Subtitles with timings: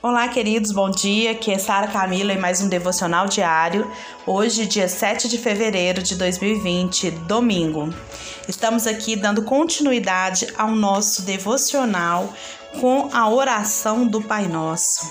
[0.00, 1.32] Olá, queridos, bom dia.
[1.32, 3.90] Aqui é Sara Camila e mais um devocional diário.
[4.24, 7.92] Hoje, dia 7 de fevereiro de 2020, domingo.
[8.46, 12.32] Estamos aqui dando continuidade ao nosso devocional
[12.80, 15.10] com a oração do Pai Nosso.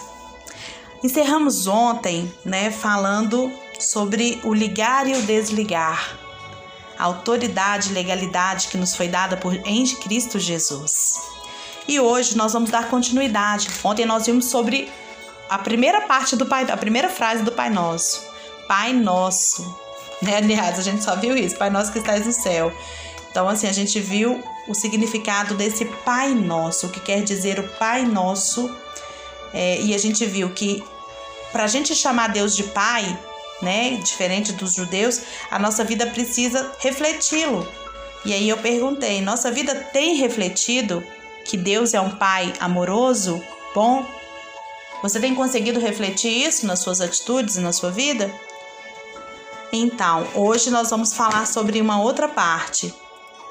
[1.03, 6.17] Encerramos ontem, né, falando sobre o ligar e o desligar.
[6.97, 11.36] A autoridade e legalidade que nos foi dada por em Cristo Jesus.
[11.87, 13.69] E hoje nós vamos dar continuidade.
[13.83, 14.91] Ontem nós vimos sobre
[15.49, 18.21] a primeira parte do Pai, a primeira frase do Pai Nosso.
[18.67, 19.63] Pai Nosso.
[20.21, 20.37] Né?
[20.37, 22.73] Aliás, a gente só viu isso, Pai Nosso que estás no céu.
[23.31, 27.67] Então, assim, a gente viu o significado desse Pai Nosso, o que quer dizer o
[27.77, 28.69] Pai Nosso.
[29.53, 30.83] É, e a gente viu que
[31.53, 33.17] para a gente chamar Deus de Pai,
[33.61, 37.65] né, diferente dos judeus, a nossa vida precisa refleti-lo.
[38.25, 41.01] E aí eu perguntei: nossa vida tem refletido
[41.47, 43.41] que Deus é um Pai amoroso,
[43.73, 44.05] bom?
[45.01, 48.31] Você tem conseguido refletir isso nas suas atitudes e na sua vida?
[49.71, 52.93] Então, hoje nós vamos falar sobre uma outra parte,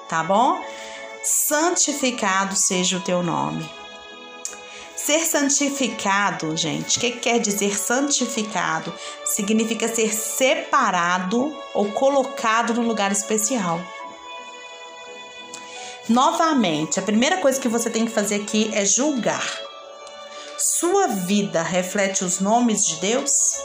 [0.09, 0.62] tá bom?
[1.23, 3.69] Santificado seja o teu nome.
[4.95, 8.92] Ser santificado, gente, o que quer dizer santificado?
[9.25, 13.81] Significa ser separado ou colocado no lugar especial.
[16.09, 19.45] Novamente, a primeira coisa que você tem que fazer aqui é julgar.
[20.57, 23.61] Sua vida reflete os nomes de Deus?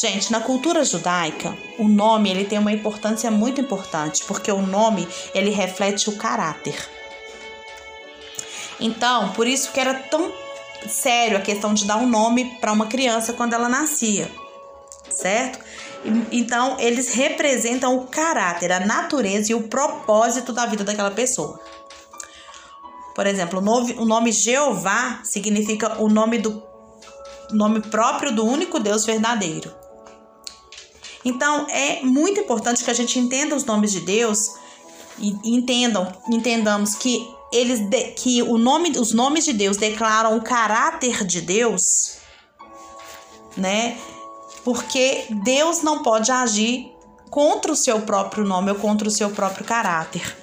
[0.00, 5.06] Gente, na cultura judaica, o nome ele tem uma importância muito importante, porque o nome
[5.34, 6.76] ele reflete o caráter.
[8.78, 10.32] Então, por isso que era tão
[10.88, 14.30] sério a questão de dar um nome para uma criança quando ela nascia,
[15.10, 15.58] certo?
[16.32, 21.60] Então, eles representam o caráter, a natureza e o propósito da vida daquela pessoa.
[23.14, 26.62] Por exemplo, o nome Jeová significa o nome do
[27.50, 29.72] nome próprio do único Deus verdadeiro.
[31.24, 34.54] Então, é muito importante que a gente entenda os nomes de Deus
[35.18, 40.42] e entendam, entendamos que eles de, que o nome, os nomes de Deus declaram o
[40.42, 42.16] caráter de Deus,
[43.56, 43.98] né?
[44.64, 46.92] Porque Deus não pode agir
[47.30, 50.36] contra o seu próprio nome ou contra o seu próprio caráter.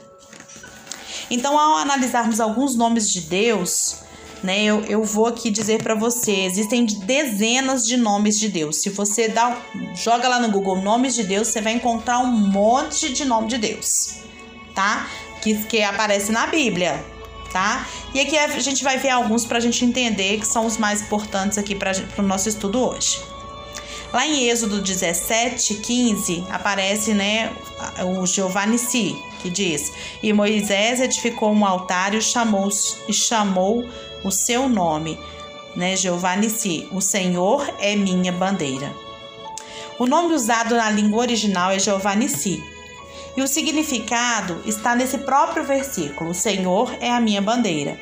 [1.30, 3.97] Então, ao analisarmos alguns nomes de Deus,
[4.41, 8.78] né, eu, eu vou aqui dizer para você, existem dezenas de nomes de Deus.
[8.81, 9.56] Se você dá,
[9.94, 13.57] joga lá no Google nomes de Deus, você vai encontrar um monte de nome de
[13.57, 14.22] Deus,
[14.74, 15.07] tá?
[15.41, 17.03] Que, que aparece na Bíblia,
[17.53, 17.88] tá?
[18.13, 21.03] E aqui a gente vai ver alguns para a gente entender que são os mais
[21.03, 23.19] importantes aqui para o nosso estudo hoje.
[24.11, 27.51] Lá em Êxodo 17, 15, aparece né,
[28.03, 29.93] o Jeová Nissi, que diz:
[30.23, 32.69] E Moisés edificou um altar e chamou,
[33.07, 33.87] e chamou
[34.23, 35.19] o seu nome,
[35.75, 38.91] né, Jeová Nissi, o Senhor é minha bandeira.
[39.99, 42.63] O nome usado na língua original é Jeová Nissi.
[43.37, 47.99] E o significado está nesse próprio versículo: O Senhor é a minha bandeira.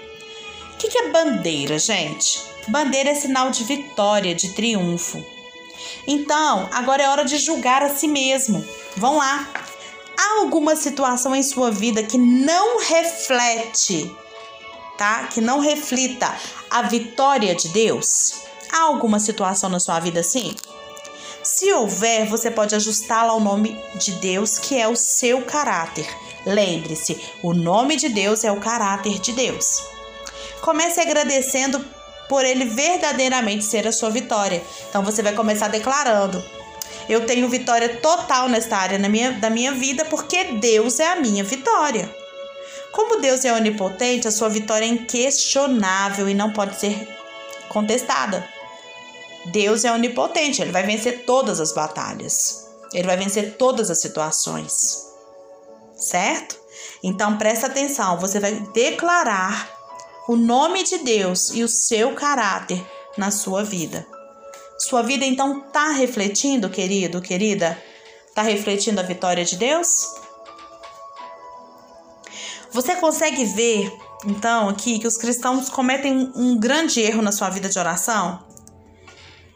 [0.74, 2.40] O que é bandeira, gente?
[2.68, 5.37] Bandeira é sinal de vitória, de triunfo.
[6.08, 8.66] Então, agora é hora de julgar a si mesmo.
[8.96, 9.46] Vão lá.
[10.18, 14.10] Há alguma situação em sua vida que não reflete,
[14.98, 15.26] tá?
[15.26, 16.34] Que não reflita
[16.72, 18.36] a vitória de Deus?
[18.72, 20.56] Há alguma situação na sua vida assim?
[21.44, 26.08] Se houver, você pode ajustá-la ao nome de Deus, que é o seu caráter.
[26.46, 29.84] Lembre-se, o nome de Deus é o caráter de Deus.
[30.62, 31.86] Comece agradecendo
[32.28, 34.62] por ele verdadeiramente ser a sua vitória.
[34.90, 36.44] Então você vai começar declarando:
[37.08, 41.16] Eu tenho vitória total nesta área na minha, da minha vida porque Deus é a
[41.16, 42.10] minha vitória.
[42.92, 47.08] Como Deus é onipotente, a sua vitória é inquestionável e não pode ser
[47.70, 48.48] contestada.
[49.46, 52.68] Deus é onipotente, ele vai vencer todas as batalhas.
[52.94, 55.06] Ele vai vencer todas as situações.
[55.96, 56.58] Certo?
[57.04, 59.77] Então presta atenção, você vai declarar
[60.28, 62.86] o nome de Deus e o seu caráter
[63.18, 64.06] na sua vida.
[64.78, 67.82] Sua vida então está refletindo, querido, querida?
[68.28, 69.88] Está refletindo a vitória de Deus?
[72.72, 73.92] Você consegue ver,
[74.26, 78.46] então, aqui que os cristãos cometem um, grande erro na sua vida de oração?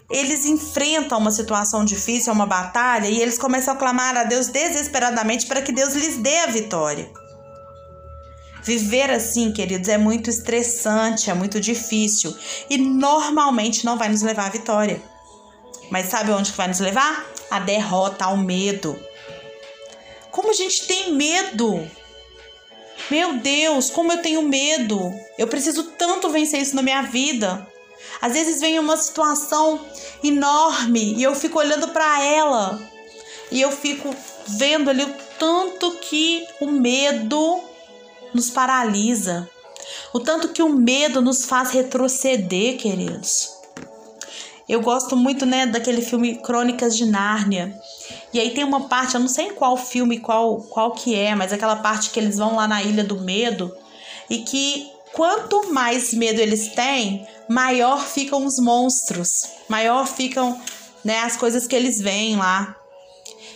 [0.10, 5.46] Eles enfrentam uma situação difícil, uma batalha, e eles começam a clamar a Deus desesperadamente
[5.46, 7.12] para que Deus lhes dê a vitória.
[8.64, 12.36] Viver assim, queridos, é muito estressante, é muito difícil
[12.70, 15.02] e normalmente não vai nos levar à vitória.
[15.90, 17.26] Mas sabe onde que vai nos levar?
[17.50, 18.98] A derrota, ao medo.
[20.30, 21.90] Como a gente tem medo?
[23.10, 25.14] Meu Deus, como eu tenho medo!
[25.38, 27.68] Eu preciso tanto vencer isso na minha vida.
[28.22, 29.86] Às vezes vem uma situação
[30.24, 32.80] enorme e eu fico olhando para ela
[33.52, 34.16] e eu fico
[34.48, 37.62] vendo ali o tanto que o medo
[38.34, 39.50] nos paralisa,
[40.14, 43.50] o tanto que o medo nos faz retroceder, queridos.
[44.68, 47.78] Eu gosto muito, né, daquele filme Crônicas de Nárnia.
[48.34, 51.36] E aí tem uma parte, eu não sei em qual filme, qual qual que é,
[51.36, 53.76] mas aquela parte que eles vão lá na Ilha do Medo
[54.30, 60.60] e que quanto mais medo eles têm, maior ficam os monstros, maior ficam,
[61.04, 62.76] né, as coisas que eles veem lá.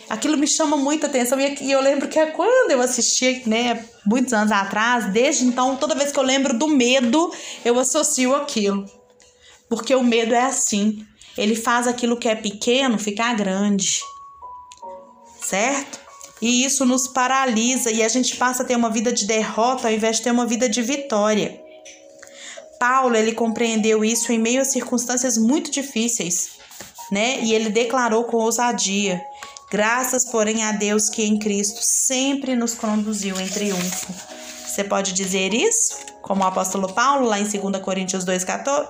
[0.08, 4.32] Aquilo me chama muita atenção e eu lembro que é quando eu assisti, né, muitos
[4.32, 7.32] anos atrás, desde então, toda vez que eu lembro do medo,
[7.64, 8.84] eu associo aquilo.
[9.68, 11.04] Porque o medo é assim,
[11.36, 14.00] ele faz aquilo que é pequeno ficar grande.
[15.40, 15.98] Certo?
[16.40, 19.94] E isso nos paralisa e a gente passa a ter uma vida de derrota ao
[19.94, 21.60] invés de ter uma vida de vitória.
[22.78, 26.50] Paulo, ele compreendeu isso em meio a circunstâncias muito difíceis,
[27.10, 27.40] né?
[27.40, 29.22] E ele declarou com ousadia:
[29.70, 34.14] Graças, porém, a Deus que em Cristo sempre nos conduziu em triunfo.
[34.64, 35.96] Você pode dizer isso?
[36.22, 38.86] Como o apóstolo Paulo, lá em 2 Coríntios 2,14?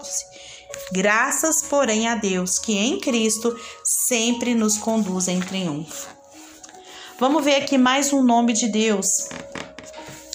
[0.93, 6.09] Graças, porém, a Deus que em Cristo sempre nos conduz em triunfo.
[7.19, 9.29] Vamos ver aqui mais um nome de Deus,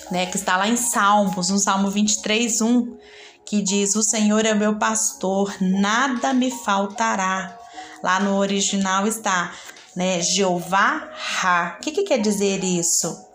[0.10, 2.98] né, que está lá em Salmos, no Salmo 23, 1,
[3.46, 7.58] que diz: O Senhor é meu pastor, nada me faltará.
[8.02, 9.54] Lá no original está
[9.96, 10.22] né?
[10.22, 11.78] Jeová Ra.
[11.78, 13.28] O que, que quer dizer isso?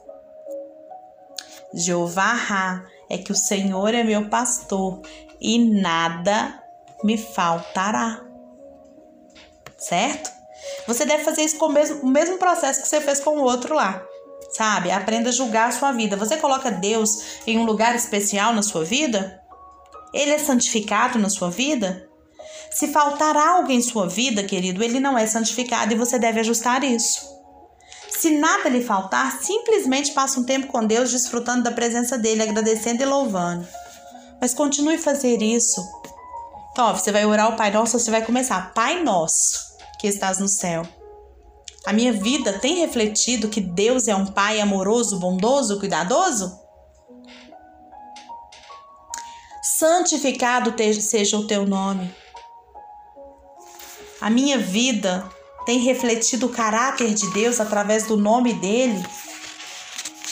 [1.74, 5.00] Jeová Ra é que o Senhor é meu pastor
[5.40, 6.62] e nada
[7.04, 8.22] me faltará.
[9.76, 10.30] Certo?
[10.86, 13.42] Você deve fazer isso com o mesmo, o mesmo processo que você fez com o
[13.42, 14.02] outro lá.
[14.50, 14.90] Sabe?
[14.90, 16.16] Aprenda a julgar a sua vida.
[16.16, 19.40] Você coloca Deus em um lugar especial na sua vida?
[20.14, 22.05] Ele é santificado na sua vida?
[22.78, 26.84] Se faltar algo em sua vida, querido, ele não é santificado e você deve ajustar
[26.84, 27.26] isso.
[28.10, 33.02] Se nada lhe faltar, simplesmente passe um tempo com Deus, desfrutando da presença dele, agradecendo
[33.02, 33.66] e louvando.
[34.38, 35.82] Mas continue a fazer isso.
[36.72, 38.74] Então, você vai orar o Pai Nosso, você vai começar.
[38.74, 40.82] Pai Nosso, que estás no céu.
[41.86, 46.60] A minha vida tem refletido que Deus é um Pai amoroso, bondoso, cuidadoso?
[49.62, 52.25] Santificado seja o teu nome.
[54.26, 55.24] A minha vida
[55.64, 59.00] tem refletido o caráter de Deus através do nome dele?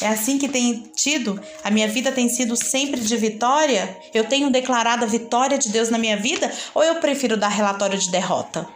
[0.03, 1.41] É assim que tem tido?
[1.63, 3.97] A minha vida tem sido sempre de vitória?
[4.13, 6.53] Eu tenho declarado a vitória de Deus na minha vida?
[6.75, 8.67] Ou eu prefiro dar relatório de derrota?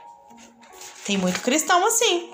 [1.04, 2.30] Tem muito cristão assim.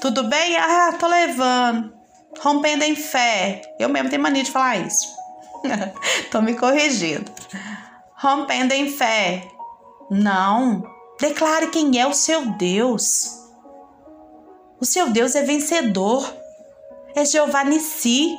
[0.00, 0.56] Tudo bem?
[0.56, 1.92] Ah, tô levando.
[2.40, 3.60] Rompendo em fé.
[3.78, 5.08] Eu mesmo tenho mania de falar isso.
[6.32, 7.30] tô me corrigindo.
[8.16, 9.46] Rompendo em fé.
[10.10, 10.91] Não.
[11.22, 13.38] Declare quem é o seu Deus.
[14.80, 16.28] O seu Deus é vencedor.
[17.14, 18.36] É Jeová Nissi.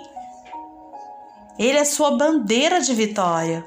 [1.58, 3.66] Ele é sua bandeira de vitória.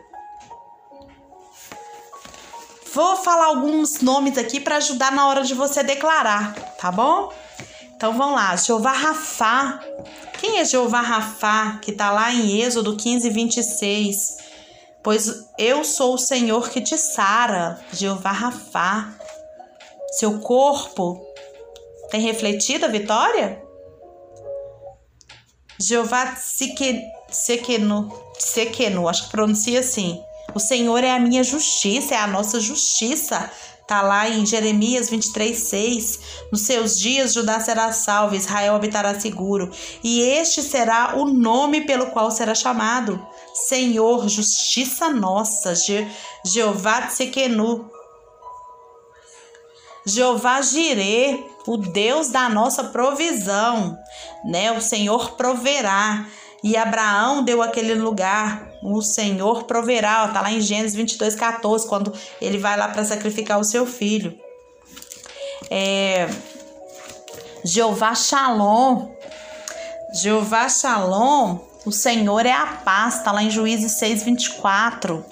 [2.92, 7.32] Vou falar alguns nomes aqui para ajudar na hora de você declarar, tá bom?
[7.96, 9.80] Então vamos lá, Jeová Rafá.
[10.38, 11.78] Quem é Jeová Rafá?
[11.80, 14.45] Que está lá em Êxodo 15, 26
[15.06, 19.14] pois eu sou o Senhor que te sara, Jeová Rafá.
[20.18, 21.24] Seu corpo
[22.10, 23.62] tem refletido a vitória?
[25.78, 30.20] Jeová Sequenu, Sequenu, acho que pronuncia assim.
[30.52, 33.48] O Senhor é a minha justiça, é a nossa justiça.
[33.86, 36.20] Tá lá em Jeremias 23, 6.
[36.50, 39.70] Nos seus dias Judá será salvo, Israel habitará seguro.
[40.02, 43.24] E este será o nome pelo qual será chamado.
[43.64, 46.06] Senhor, justiça nossa, Je
[46.44, 47.90] Jeová Tsequenu.
[50.04, 53.98] Jeová Jirê, o Deus da nossa provisão,
[54.44, 54.70] né?
[54.70, 56.26] O Senhor proverá.
[56.62, 62.12] E Abraão deu aquele lugar, o Senhor proverá, tá lá em Gênesis 22, 14, quando
[62.40, 64.36] ele vai lá para sacrificar o seu filho.
[65.70, 66.28] É,
[67.64, 69.10] Jeová Shalom,
[70.12, 75.24] Jeová Shalom, o Senhor é a paz, tá lá em Juízes 6, 24.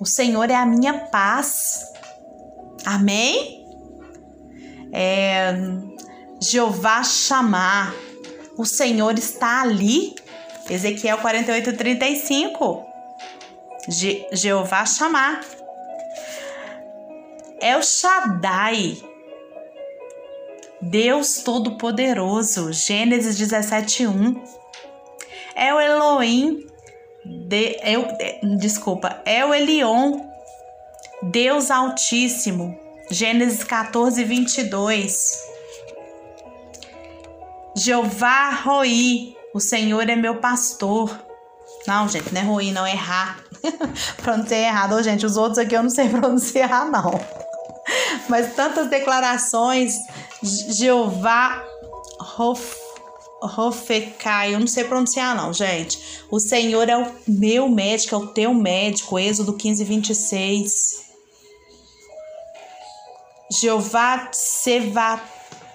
[0.00, 1.84] O Senhor é a minha paz.
[2.84, 3.64] Amém?
[4.92, 5.54] É,
[6.42, 7.94] Jeová chamar.
[8.58, 10.16] O Senhor está ali.
[10.68, 12.84] Ezequiel 48, 35.
[13.88, 15.40] Je Jeová chamar.
[17.60, 18.98] É o Shaddai.
[20.82, 22.72] Deus Todo-Poderoso.
[22.72, 24.63] Gênesis 17, 1
[25.54, 26.66] é o Elohim,
[27.24, 30.20] de, é o, é, desculpa, é o Elion,
[31.22, 32.78] Deus Altíssimo.
[33.10, 35.54] Gênesis 14, 22.
[37.76, 41.18] Jeová Roi, o Senhor é meu pastor.
[41.86, 43.38] Não, gente, não é ruim, não é errar.
[44.22, 45.26] Pronunciei errado, gente.
[45.26, 47.20] Os outros aqui eu não sei pronunciar, não.
[48.28, 49.94] Mas tantas declarações.
[50.42, 51.62] Jeová
[52.20, 52.76] Rof,
[53.46, 55.98] Rofecai, eu não sei pronunciar, não, gente.
[56.30, 59.18] O Senhor é o meu médico, é o teu médico.
[59.18, 61.04] Êxodo 15, 26.
[63.60, 65.20] Jeová Seva,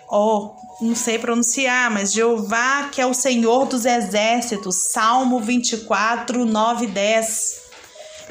[0.09, 6.45] ó, oh, não sei pronunciar, mas Jeová que é o Senhor dos exércitos, Salmo 24,
[6.45, 7.61] 9 e 10.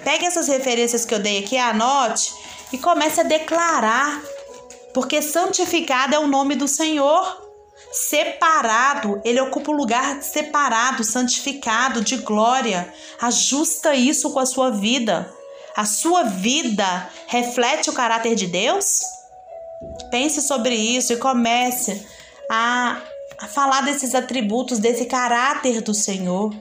[0.05, 2.33] Pegue essas referências que eu dei aqui, anote
[2.73, 4.23] e comece a declarar,
[4.93, 7.48] porque santificado é o nome do Senhor.
[7.91, 12.93] Separado, ele ocupa o um lugar separado, santificado, de glória.
[13.21, 15.33] Ajusta isso com a sua vida.
[15.75, 19.01] A sua vida reflete o caráter de Deus?
[20.11, 22.05] Pense sobre isso e comece
[22.51, 23.01] a,
[23.41, 26.53] a falar desses atributos, desse caráter do Senhor.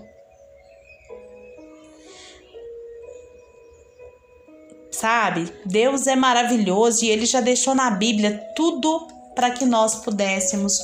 [4.91, 5.51] Sabe?
[5.65, 10.79] Deus é maravilhoso e ele já deixou na Bíblia tudo para que nós pudéssemos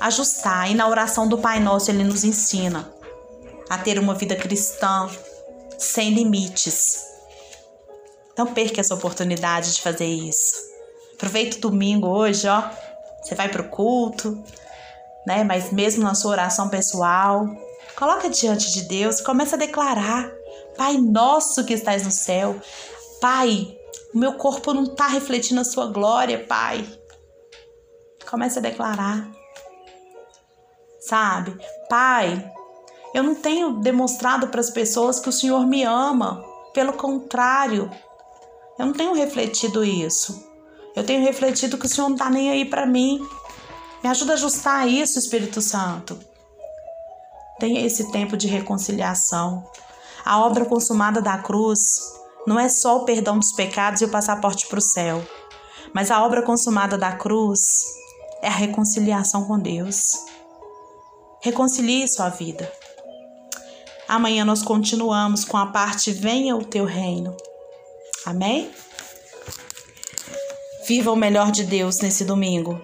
[0.00, 0.70] ajustar.
[0.70, 2.92] E na oração do Pai Nosso ele nos ensina
[3.68, 5.08] a ter uma vida cristã
[5.78, 7.06] sem limites.
[8.36, 10.54] Não perca essa oportunidade de fazer isso.
[11.14, 12.62] Aproveita o domingo hoje, ó.
[13.22, 14.42] Você vai pro culto,
[15.26, 15.42] né?
[15.42, 17.46] Mas mesmo na sua oração pessoal,
[17.96, 20.30] coloca diante de Deus, começa a declarar:
[20.76, 22.60] Pai nosso que estás no céu,
[23.20, 23.76] Pai,
[24.14, 26.86] o meu corpo não está refletindo a sua glória, Pai.
[28.30, 29.28] Comece a declarar.
[31.08, 31.58] Sabe?
[31.88, 32.52] Pai,
[33.14, 36.44] eu não tenho demonstrado para as pessoas que o Senhor me ama.
[36.74, 37.90] Pelo contrário,
[38.78, 40.46] eu não tenho refletido isso.
[40.94, 43.26] Eu tenho refletido que o Senhor não está nem aí para mim.
[44.04, 46.18] Me ajuda a ajustar isso, Espírito Santo.
[47.58, 49.64] Tenha esse tempo de reconciliação.
[50.26, 52.00] A obra consumada da cruz
[52.46, 55.26] não é só o perdão dos pecados e o passaporte para o céu,
[55.94, 57.82] mas a obra consumada da cruz
[58.42, 60.28] é a reconciliação com Deus.
[61.48, 62.70] Reconcilie sua vida.
[64.06, 67.34] Amanhã nós continuamos com a parte Venha o teu reino.
[68.26, 68.70] Amém?
[70.86, 72.78] Viva o melhor de Deus nesse domingo.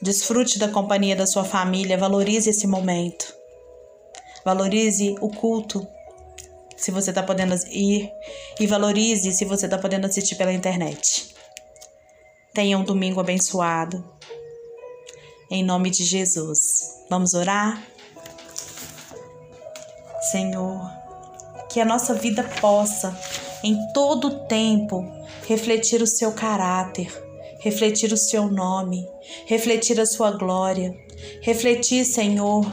[0.00, 3.34] Desfrute da companhia da sua família, valorize esse momento.
[4.44, 5.84] Valorize o culto,
[6.76, 8.08] se você está podendo ir,
[8.60, 11.34] e valorize se você está podendo assistir pela internet.
[12.54, 14.04] Tenha um domingo abençoado.
[15.50, 17.04] Em nome de Jesus.
[17.10, 17.95] Vamos orar?
[20.30, 20.90] Senhor,
[21.68, 23.16] que a nossa vida possa,
[23.62, 25.04] em todo o tempo,
[25.46, 27.12] refletir o seu caráter,
[27.60, 29.08] refletir o seu nome,
[29.46, 30.94] refletir a sua glória,
[31.40, 32.70] refletir, Senhor,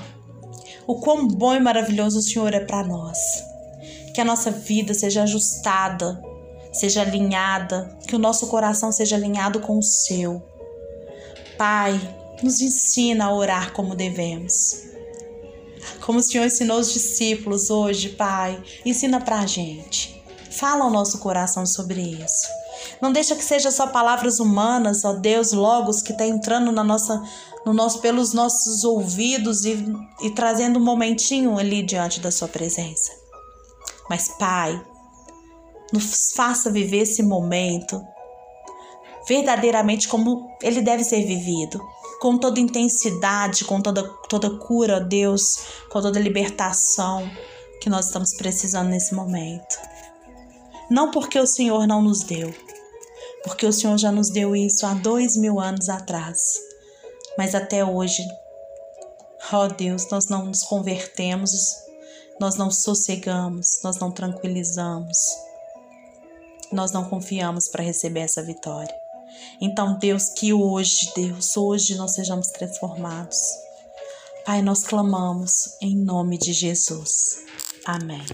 [0.85, 3.53] o quão bom e maravilhoso o Senhor é para nós
[4.13, 6.21] que a nossa vida seja ajustada,
[6.71, 10.41] seja alinhada, que o nosso coração seja alinhado com o seu.
[11.57, 11.99] Pai,
[12.43, 14.83] nos ensina a orar como devemos.
[16.01, 20.21] Como o Senhor ensinou os discípulos hoje, Pai, ensina pra gente.
[20.51, 22.47] Fala ao nosso coração sobre isso.
[23.01, 27.21] Não deixa que seja só palavras humanas, ó Deus, logos que está entrando na nossa,
[27.65, 29.77] no nosso, pelos nossos ouvidos e,
[30.21, 33.11] e trazendo um momentinho ali diante da sua presença.
[34.09, 34.79] Mas, Pai,
[35.91, 38.01] nos faça viver esse momento
[39.27, 41.81] verdadeiramente como ele deve ser vivido,
[42.23, 45.41] com toda intensidade, com toda, toda cura, Deus,
[45.89, 47.29] com toda libertação
[47.81, 49.77] que nós estamos precisando nesse momento.
[50.89, 52.55] Não porque o Senhor não nos deu,
[53.43, 56.39] porque o Senhor já nos deu isso há dois mil anos atrás,
[57.37, 58.25] mas até hoje,
[59.51, 61.51] ó oh Deus, nós não nos convertemos
[62.39, 65.17] nós não sossegamos, nós não tranquilizamos,
[66.71, 69.02] nós não confiamos para receber essa vitória.
[69.61, 73.37] Então, Deus, que hoje, Deus, hoje nós sejamos transformados.
[74.45, 77.37] Pai, nós clamamos em nome de Jesus.
[77.85, 78.25] Amém.